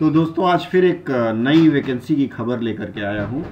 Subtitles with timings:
[0.00, 3.44] तो दोस्तों, आज फिर एक नई वैकेंसी की खबर लेकर के आया हूँ।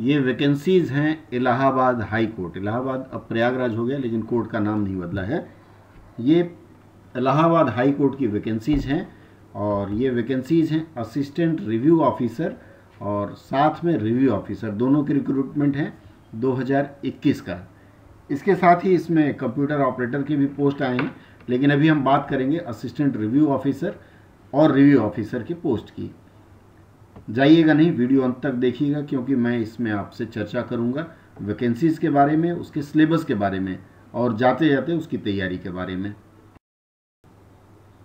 [0.00, 4.80] ये वैकेंसीज़ हैं इलाहाबाद हाई कोर्ट। इलाहाबाद अब प्रयागराज हो गया, लेकिन कोर्ट का नाम
[4.80, 5.46] नहीं बदला है।
[6.20, 6.40] ये
[7.14, 9.08] इलाहाबाद हाई कोर्ट की वैकेंसीज़ हैं
[9.54, 12.54] और ये वैकेंसीज़ हैं असिस्टेंट रिव्यू ऑफिसर
[13.00, 15.92] और साथ में रिव्यू ऑफिसर दोनों की रिक्रूटमेंट हैं
[16.36, 17.58] 2021 का।
[18.30, 21.14] इसके साथ ही इसमें कंप्यूटर ऑपरेटर की भी पोस्ट आए हैं
[21.48, 24.00] लेकिन अभी हम बात करेंगे असिस्टेंट रिव्यू ऑफिसर
[24.52, 26.10] और रिव्यू ऑफिसर की पोस्ट की।
[27.30, 31.06] जाइएगा नहीं वीडियो अंत तक देखिएगा, क्योंकि मैं इसमें आपसे चर्चा करूँगा
[31.40, 33.78] वैकेंसीज के बारे में, उसके सिलेबस के बारे में,
[34.14, 36.14] और जाते जाते उसकी तैयारी के बारे में।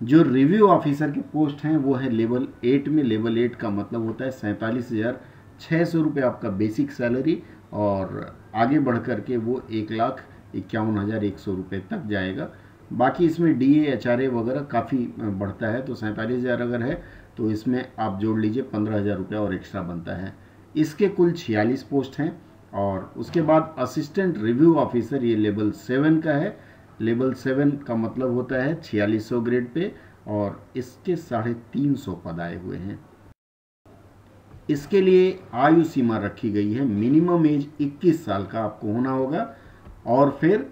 [0.01, 4.05] जो रिव्यू ऑफिसर की पोस्ट हैं, वो है लेवल एट में। लेवल एट का मतलब
[4.05, 5.19] होता है सैंतालीस हज़ार
[5.59, 7.41] छः सौ रुपये आपका बेसिक सैलरी
[7.73, 10.23] और आगे बढ़ कर के वो एक लाख
[10.55, 12.49] इक्यावन हज़ार एक सौ रुपये तक जाएगा।
[12.91, 16.81] बाकी इसमें D A H R A वगैरह काफ़ी बढ़ता है तो सैंतालीस हज़ार अगर
[16.81, 17.01] है
[17.37, 20.33] तो इसमें आप जोड़ लीजिए पंद्रह हज़ार रुपया और एक्स्ट्रा बनता है।
[20.75, 22.31] इसके कुल छियालीस पोस्ट हैं
[22.75, 26.57] और उसके बाद असिस्टेंट रिव्यू ऑफिसर ये लेवल सेवन का है।
[27.01, 29.91] लेवल सेवन का मतलब होता है छियालीस सौ ग्रेड पे
[30.27, 32.99] और इसके साढ़े तीन सौ पद आए हुए हैं।
[34.69, 39.53] इसके लिए आयु सीमा रखी गई है। मिनिमम एज 21 साल का आपको होना होगा
[40.07, 40.67] और फिर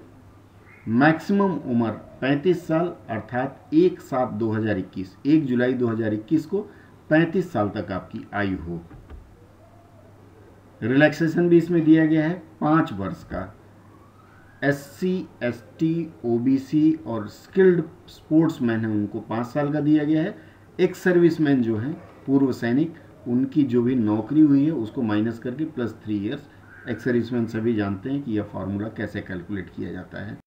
[0.87, 1.91] मैक्सिमम उम्र
[2.25, 6.59] 35 साल, अर्थात एक सात 2021 एक जुलाई 2021 को
[7.09, 8.79] 35 साल तक आपकी आयु हो।
[10.81, 13.55] रिलैक्सेशन भी इसमें दिया गया है, पाँच वर्ष का।
[14.63, 19.71] S C, S T, O B C और स्किल्ड स्पोर्ट्स मैन है, उनको पाँच साल
[19.73, 20.35] का दिया गया है।
[20.79, 21.91] एक सर्विसमैन जो है,
[22.25, 22.95] पूर्व सैनिक,
[23.27, 26.49] उनकी जो भी नौकरी हुई है, उसको माइनस करके plus three years
[26.89, 30.44] ex serviceman सभी जानते हैं कि यह फार्मूला कैसे कैलकुलेट किया जाता है।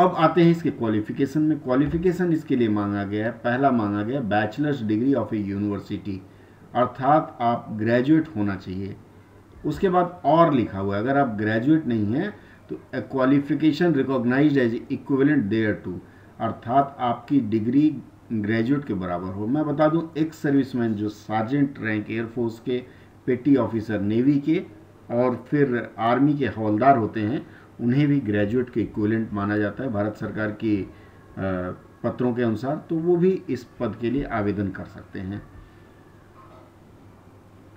[0.00, 4.20] अब आते हैं इसके क्वालिफिकेशन में। क्वालिफिकेशन इसके लिए मांगा गया है। पहला मांगा गया
[4.30, 6.20] bachelors degree of a university
[6.74, 8.94] अर्थात आप ग्रेजुएट होना चाहिए।
[9.64, 12.32] उसके बाद और लिखा हुआ है। अगर आप ग्रेजुएट नहीं हैं
[12.70, 15.44] तो qualification recognise as equivalent
[15.84, 15.98] thereto
[16.40, 17.90] अर्थात आपकी डिग्री
[18.32, 22.82] ग्रेजुएट के बराबर हो। मैं बता दूँ एक्स सर्विसमैन जो सार्जेंट रैंक एयरफोर्स के
[23.26, 24.62] पेटी ऑफिसर नेवी के
[25.12, 27.46] और फिर आर्मी के हवलदार होते हैं
[27.80, 30.82] उन्हें भी ग्रेजुएट के इक्वलेंट माना जाता है, भारत सरकार के
[32.04, 35.42] पत्रों के अनुसार तो वो भी इस पद के लिए आवेदन कर सकते हैं।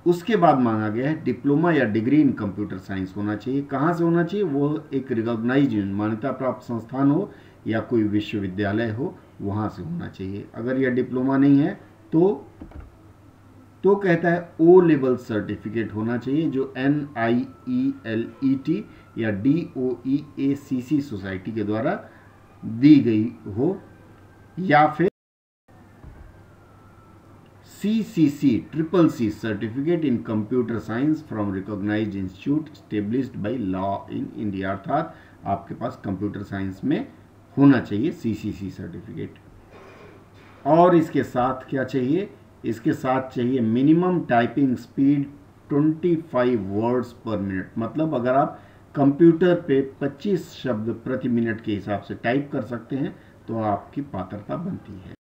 [0.05, 4.03] उसके बाद मांगा गया है डिप्लोमा या डिग्री इन कंप्यूटर साइंस होना चाहिए। कहाँ से
[4.03, 4.45] होना चाहिए?
[4.45, 7.31] वो एक रिकॉग्नाइज मान्यता प्राप्त संस्थान हो
[7.67, 11.79] या कोई विश्वविद्यालय हो, वहाँ से होना चाहिए। अगर यह डिप्लोमा नहीं है
[12.13, 12.47] तो
[13.83, 18.83] तो कहता है ओ लेवल सर्टिफिकेट होना चाहिए, जो N I E L E T
[19.17, 21.93] या D O E A C C society के द्वारा
[22.63, 23.77] दी गई हो,
[24.57, 25.09] या फिर
[27.81, 33.95] C C C triple C certificate in computer science from recognise institute established by law
[34.11, 35.15] in India अर्थात
[35.45, 37.07] आपके पास कंप्यूटर साइंस में
[37.57, 39.35] होना चाहिए सी सी सी सर्टिफिकेट
[40.65, 42.29] और इसके साथ क्या चाहिए?
[42.65, 45.25] इसके साथ चाहिए minimum typing speed
[45.69, 48.59] 25 words per minute मतलब अगर आप
[48.95, 53.15] कंप्यूटर पे 25 शब्द प्रति मिनट के हिसाब से टाइप कर सकते हैं
[53.47, 55.13] तो आपकी पात्रता बनती है।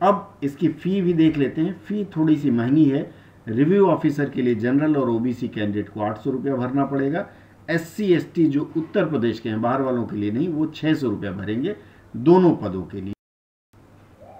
[0.00, 3.10] अब इसकी फ़ी भी देख लेते हैं। फ़ी थोड़ी सी महँगी है।
[3.48, 7.26] रिव्यू ऑफिसर के लिए जनरल और ओबीसी कैंडिडेट को आठ सौ रुपया भरना पड़ेगा।
[7.70, 11.08] एस सी जो उत्तर प्रदेश के हैं, बाहर वालों के लिए नहीं, वो छः सौ
[11.08, 11.76] रुपया भरेंगे
[12.16, 13.14] दोनों पदों के लिए।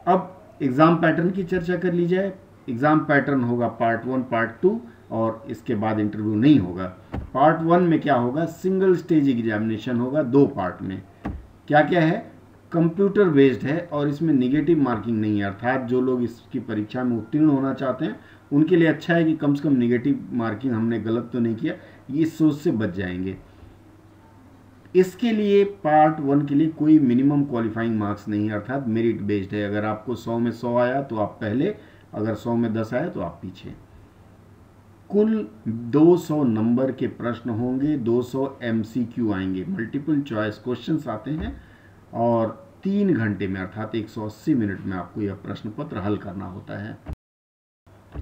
[0.06, 2.32] अब एग्ज़ाम पैटर्न की चर्चा कर ली जाए।
[2.69, 4.80] एग्ज़ाम पैटर्न होगा पार्ट वन, पार्ट टू,
[5.10, 6.86] और इसके बाद इंटरव्यू नहीं होगा।
[7.34, 8.44] पार्ट वन में क्या होगा?
[8.44, 11.02] सिंगल स्टेज एग्जामिनेशन होगा दो पार्ट में।
[11.68, 12.18] क्या क्या है?
[12.72, 17.16] कंप्यूटर बेस्ड है, और इसमें निगेटिव मार्किंग नहीं है। अर्थात जो लोग इसकी परीक्षा में
[17.16, 18.16] उत्तीर्ण होना चाहते हैं,
[18.52, 21.74] उनके लिए अच्छा है कि कम से कम निगेटिव मार्किंग हमने गलत तो नहीं किया,
[22.10, 23.36] ये सोच से बच जाएँगे।
[24.94, 29.54] इसके लिए पार्ट वन के लिए कोई मिनिमम क्वालिफाइंग मार्क्स नहीं है, अर्थात मेरिट बेस्ड
[29.54, 31.74] है। अगर आपको सौ में सौ आया तो आप पहले,
[32.15, 33.74] अगर सौ में दस आया तो आप पीछे।
[35.10, 41.60] कुल 200 नंबर के प्रश्न होंगे 200 एमसीक्यू आएँगे। मल्टीपल चॉइस क्वेश्चंस आते हैं
[42.15, 42.48] और
[42.84, 46.98] तीन घंटे में, अर्थात 180 मिनट में आपको यह प्रश्न पत्र हल करना होता है।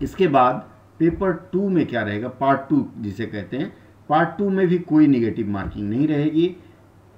[0.02, 0.68] इसके बाद
[0.98, 2.28] पेपर टू में क्या रहेगा?
[2.28, 3.72] पार्ट टू जिसे कहते हैं
[4.08, 6.56] पार्ट टू में भी कोई निगेटिव मार्किंग नहीं रहेगी।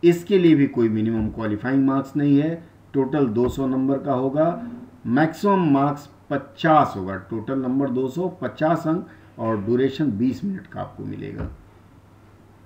[0.04, 4.68] इसके लिए भी कोई मिनिमम क्वालिफाइंग मार्क्स नहीं है। टोटल 200 नंबर का होगा।
[5.06, 9.06] मैक्सिमम मार्क्स 50 होगा। टोटल नंबर 250 अंक
[9.38, 11.50] और ड्यूरेशन 20 मिनट का आपको मिलेगा।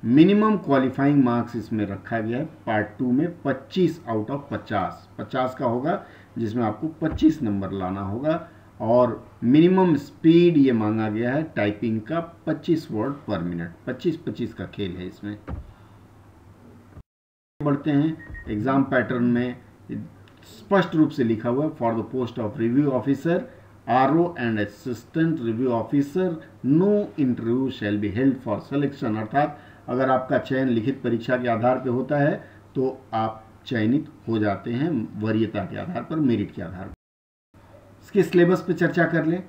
[0.05, 5.55] मिनिमम क्वालिफाइंग मार्क्स इसमें रखा गया है। पार्ट टू में 25 आउट ऑफ़ 50 50
[5.55, 6.07] का होगा,
[6.39, 8.49] जिसमें आपको 25 नंबर लाना होगा।
[8.81, 14.67] और मिनिमम स्पीड ये मांगा गया है। टाइपिंग का 25 वर्ड पर मिनट 25-25 का
[14.67, 15.39] खेल है इसमें।
[17.63, 18.17] बढ़ते हैं।
[18.51, 19.57] एग्ज़ाम पैटर्न में
[20.49, 23.45] स्पष्ट रूप से लिखा हुआ है for the post of review officer
[23.91, 30.11] R O and assistant review officer no interview shall be held for selection अर्थात अगर
[30.11, 32.35] आपका चयन लिखित परीक्षा के आधार पर होता है
[32.75, 34.91] तो आप चयनित हो जाते हैं
[35.23, 36.95] वरीयता के आधार पर मेरिट के आधार पर।
[38.03, 39.43] इसके सिलेबस पे चर्चा कर लें।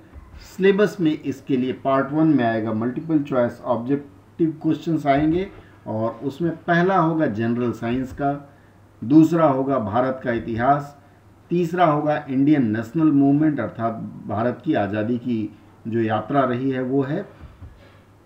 [0.48, 5.48] सिलेबस में इसके लिए पार्ट वन में आएगा मल्टीपल चॉइस ऑब्जेक्टिव क्वेश्चंस आएँगे।
[5.88, 8.50] और उसमें पहला होगा जनरल साइंस का,
[9.02, 10.96] दूसरा होगा भारत का इतिहास,
[11.52, 13.94] तीसरा होगा इंडियन नेशनल मूवमेंट अर्थात
[14.28, 15.50] भारत की आज़ादी की
[15.88, 17.26] जो यात्रा रही है वो है।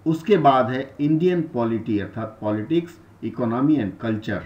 [0.06, 4.44] उसके बाद है इंडियन पॉलिटी अर्थात पॉलिटिक्स इकोनॉमी एंड कल्चर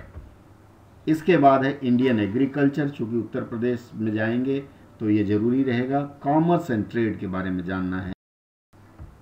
[1.08, 4.60] इसके बाद है इंडियन एग्रीकल्चर चूँकि उत्तर प्रदेश में जाएँगे
[5.00, 8.14] तो ये ज़रूरी रहेगा। कॉमर्स एंड ट्रेड के बारे में जानना है।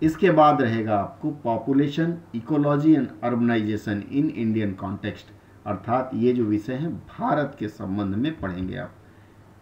[0.01, 5.33] इसके बाद रहेगा आपको population ecology and urbanisation in Indian context
[5.65, 8.91] अर्थात ये जो विषय हैं, भारत के संबंध में पढ़ेंगे आप।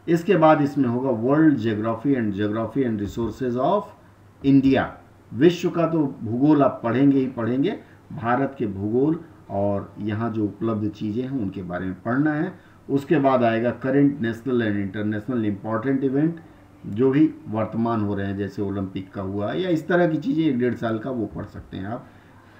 [0.07, 4.91] इसके बाद इसमें होगा world geography and geography and resources of India
[5.31, 7.71] विश्व का तो भूगोल आप पढ़ेंगे ही पढ़ेंगे।
[8.13, 9.19] भारत के भूगोल
[9.49, 12.53] और यहाँ जो उपलब्ध चीज़ें हैं, उनके बारे में पढ़ना है।
[12.89, 16.39] उसके बाद आएगा current national and international important event
[16.87, 20.43] जो भी वर्तमान हो रहे हैं, जैसे ओलंपिक का हुआ, या इस तरह की चीज़ें
[20.45, 22.07] एक डेढ़ साल का वो पढ़ सकते हैं आप।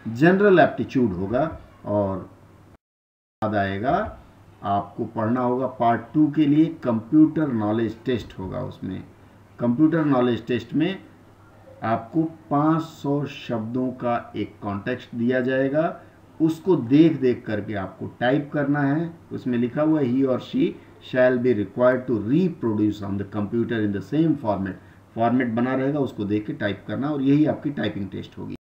[0.06, 2.18] जनरल एप्टीट्यूड होगा और
[3.42, 4.20] बाद आएगा,
[4.64, 9.04] आपको पढ़ना होगा पार्ट टू के लिए कंप्यूटर नॉलेज टेस्ट होगा उसमें।
[9.60, 11.00] कंप्यूटर नॉलेज टेस्ट में
[11.84, 16.02] आपको 500 शब्दों का एक कॉन्टेक्स्ट दिया जाएगा।
[16.42, 21.38] उसको देख देख करके आपको टाइप करना है। उसमें लिखा हुआ ही और she shall
[21.38, 24.80] be required to reproduce on the computer in the same format
[25.16, 28.56] format बना रहेगा, उसको देख के टाइप करना और यही आपकी टाइपिंग टेस्ट होगी।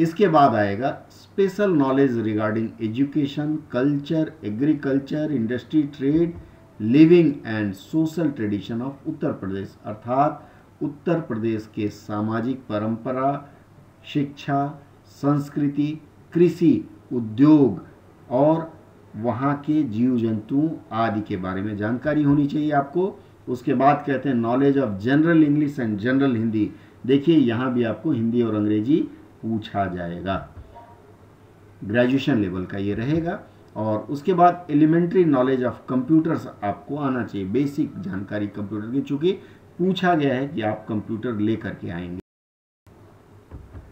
[0.00, 6.34] इसके बाद आएगा special knowledge regarding education culture agriculture industry trade
[6.80, 13.30] living and social tradition of Uttar Pradesh अर्थात उत्तर प्रदेश के सामाजिक परंपरा,
[14.12, 14.66] शिक्षा,
[15.22, 15.90] संस्कृति,
[16.32, 17.84] कृषि, उद्योग
[18.30, 18.60] और
[19.16, 23.18] वहाँ के जीव जंतु आदि के बारे में जानकारी होनी चाहिए आपको।
[23.48, 26.70] उसके बाद कहते हैं knowledge of general English and general Hindi
[27.06, 29.00] देखिए, यहाँ भी आपको हिंदी और अंग्रेज़ी
[29.42, 30.48] पूछा जाएगा।
[31.84, 33.40] ग्रेजुएशन लेवल का ये रहेगा।
[33.76, 39.32] और उसके बाद एलिमेंट्री नॉलेज ऑफ़ कंप्यूटर्स आपको आना चाहिए। बेसिक जानकारी कंप्यूटर की, चूँकि
[39.78, 42.27] पूछा गया है कि आप कंप्यूटर लेकर के आएँगे।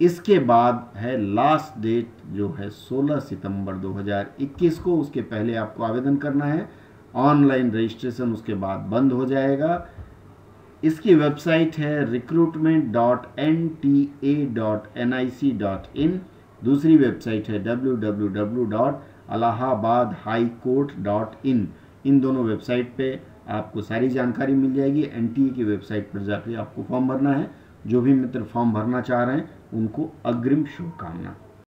[0.00, 6.16] इसके बाद है लास्ट डेट जो है 16 सितंबर 2021 को, उसके पहले आपको आवेदन
[6.16, 6.69] करना है।
[7.14, 9.87] ऑनलाइन रजिस्ट्रेशन उसके बाद बंद हो जाएगा।
[10.82, 16.20] इसकी वेबसाइट है recruitment dot N T A dot N I C dot in
[16.62, 21.69] दूसरी वेबसाइट है W W W dot Allahabad high court dot in
[22.06, 23.19] in दोनों वेबसाइट पे
[23.50, 27.32] आपको सारी जानकारी मिल जाएगी। एन टी ए की वेबसाइट पर जाकर आपको फॉर्म भरना
[27.32, 27.50] है।
[27.87, 31.36] जो भी मित्र फॉर्म भरना चाह रहे हैं उनको अग्रिम शुभकामना।